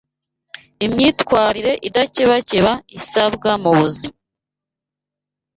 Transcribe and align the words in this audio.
imyitwarire 0.85 1.73
idakebakeba 1.87 2.71
isabwa 2.97 3.51
mu 3.63 3.71
buzima 3.79 4.17